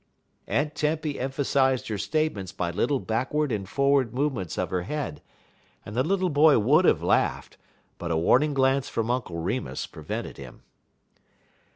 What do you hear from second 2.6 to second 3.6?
little backward